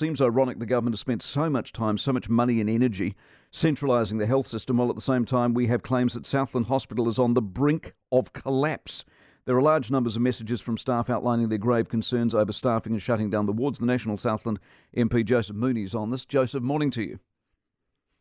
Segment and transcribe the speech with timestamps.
[0.00, 3.14] seems ironic the government has spent so much time, so much money and energy
[3.50, 7.06] centralising the health system, while at the same time we have claims that Southland Hospital
[7.06, 9.04] is on the brink of collapse.
[9.44, 13.02] There are large numbers of messages from staff outlining their grave concerns over staffing and
[13.02, 13.78] shutting down the wards.
[13.78, 14.58] The National Southland
[14.96, 16.24] MP Joseph Mooney is on this.
[16.24, 17.18] Joseph, morning to you.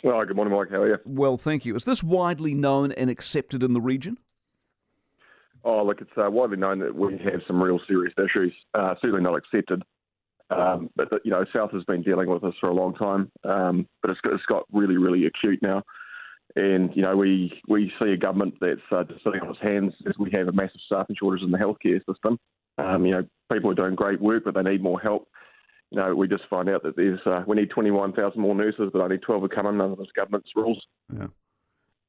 [0.03, 0.71] Oh, good morning, Mike.
[0.71, 0.97] How are you?
[1.05, 1.75] Well, thank you.
[1.75, 4.17] Is this widely known and accepted in the region?
[5.63, 8.53] Oh, look, it's uh, widely known that we have some real serious issues.
[8.73, 9.83] Uh, certainly not accepted,
[10.49, 13.31] um, but you know, South has been dealing with this for a long time.
[13.43, 15.83] Um, but it's got, it's got really, really acute now.
[16.55, 19.93] And you know, we we see a government that's uh, just sitting on its hands
[20.07, 22.39] as we have a massive staffing shortage in the healthcare system.
[22.77, 25.27] Um, you know, people are doing great work, but they need more help.
[25.91, 29.01] You know, we just find out that there's uh, we need 21,000 more nurses, but
[29.01, 30.81] only 12 are coming under this government's rules.
[31.13, 31.27] Yeah.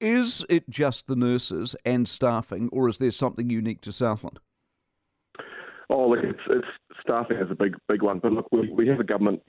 [0.01, 4.39] Is it just the nurses and staffing, or is there something unique to Southland?
[5.91, 6.67] Oh, look, it's, it's
[7.03, 8.21] staffing is a big, big one.
[8.21, 9.43] But look, we, we have a government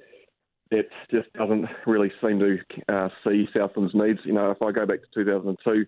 [0.71, 2.57] that just doesn't really seem to
[2.89, 4.19] uh, see Southland's needs.
[4.23, 5.85] You know, if I go back to 2002,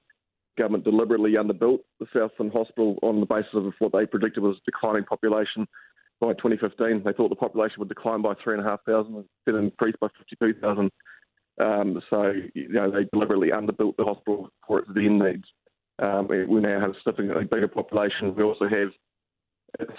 [0.58, 5.06] government deliberately underbuilt the Southland Hospital on the basis of what they predicted was declining
[5.06, 5.68] population
[6.20, 7.02] by 2015.
[7.04, 10.92] They thought the population would decline by 3,500 instead increased by 52,000.
[11.60, 15.46] Um, so, you know, they deliberately underbuilt the hospital for its then needs.
[16.00, 18.36] Um, we now have a significantly bigger population.
[18.36, 18.90] We also have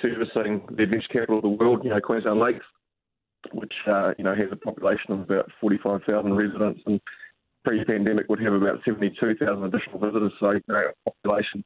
[0.01, 2.65] servicing the adventure capital of the world, you know, Queenstown Lakes,
[3.53, 7.01] which, uh, you know, has a population of about 45,000 residents and
[7.65, 10.33] pre-pandemic would have about 72,000 additional visitors.
[10.39, 11.65] So, you know, a population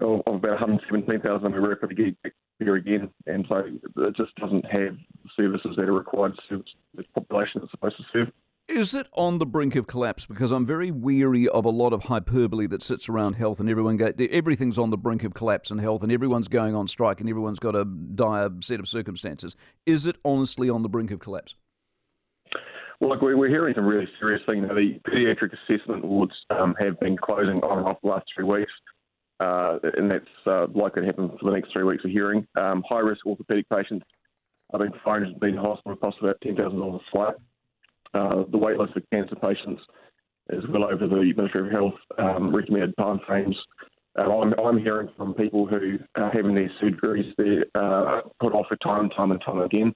[0.00, 3.10] of, of about 117,000 we're rapidly getting back here again.
[3.26, 3.64] And so
[3.96, 4.96] it just doesn't have
[5.36, 8.32] services that are required to serve the population it's supposed to serve.
[8.82, 10.26] Is it on the brink of collapse?
[10.26, 13.96] Because I'm very weary of a lot of hyperbole that sits around health, and everyone
[13.96, 17.30] go, everything's on the brink of collapse in health, and everyone's going on strike, and
[17.30, 19.54] everyone's got a dire set of circumstances.
[19.86, 21.54] Is it honestly on the brink of collapse?
[22.98, 24.66] Well, look, we're hearing some really serious things.
[24.66, 28.72] The paediatric assessment wards um, have been closing on and off the last three weeks,
[29.38, 32.48] uh, and that's uh, likely to happen for the next three weeks of hearing.
[32.60, 34.04] Um, high risk orthopaedic patients
[34.72, 37.36] have being phoned and been in hospital cost about $10,000 a flight.
[38.14, 39.82] Uh, the wait list for cancer patients
[40.50, 43.54] is well over the Ministry of Health um, recommended timeframes.
[44.18, 48.66] Uh, I'm, I'm hearing from people who are having these surgeries they uh, put off
[48.68, 49.94] for time and time and time again.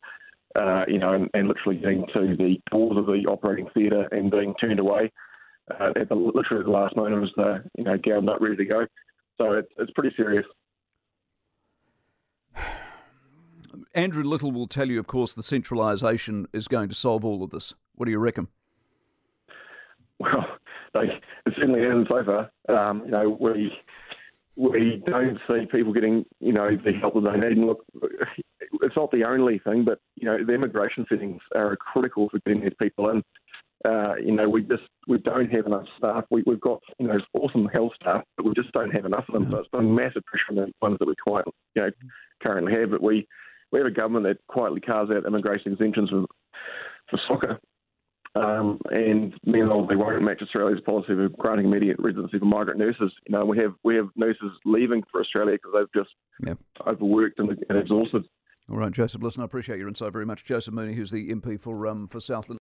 [0.55, 4.31] Uh, you know, and, and, literally getting to the doors of the operating theatre and
[4.31, 5.13] being turned away
[5.71, 8.65] uh, at the literally the last moment as the you know gowned up, ready to
[8.65, 8.87] go.
[9.39, 10.47] So it, it's pretty serious.
[13.95, 17.51] Andrew Little will tell you, of course, the centralisation is going to solve all of
[17.51, 17.75] this.
[17.97, 18.49] What do you reckon?
[20.19, 20.47] Well,
[20.95, 21.01] they,
[21.47, 22.51] it certainly hasn't so far.
[22.75, 23.73] Um, you know, we
[24.57, 27.59] we don't see people getting you know the help that they need.
[27.59, 27.85] And look,
[28.83, 32.63] it's not the only thing, but you know, the immigration settings are critical for getting
[32.63, 33.23] these people in.
[33.85, 36.25] Uh, you know, we just we don't have enough staff.
[36.31, 39.35] We, have got you know awesome health staff, but we just don't have enough of
[39.35, 39.51] them.
[39.51, 41.91] So it's been massive pressure on the ones that we quite you know
[42.43, 42.91] currently have.
[42.91, 43.29] But we
[43.71, 46.25] we have a government that quietly carves out immigration exemptions for,
[47.11, 47.61] for soccer
[48.37, 53.11] um, and meanwhile, they won't match Australia's policy of granting immediate residency for migrant nurses.
[53.27, 56.15] You know, we have we have nurses leaving for Australia because they've just
[56.47, 56.55] yeah.
[56.87, 58.25] overworked and, and, exhausted.
[58.71, 59.23] All right, Joseph.
[59.23, 62.21] Listen, I appreciate your insight very much, Joseph Mooney, who's the MP for um, for
[62.21, 62.55] Southland.